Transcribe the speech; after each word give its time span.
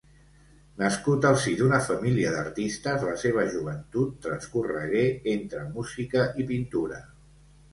Nascut 0.83 1.27
al 1.31 1.35
si 1.41 1.51
d'una 1.59 1.79
família 1.87 2.31
d'artistes, 2.35 3.05
la 3.09 3.13
seva 3.25 3.45
joventut 3.57 4.17
transcorregué 4.27 5.05
entre 5.37 5.63
música 5.77 6.25
i 6.45 6.49
pintura. 6.55 7.03